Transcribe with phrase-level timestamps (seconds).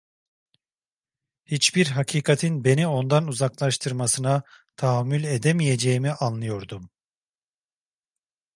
[1.45, 4.43] Hiçbir hakikatin beni ondan uzaklaştırmasına
[4.75, 6.89] tahammül edemiyeceğimi anlıyordum.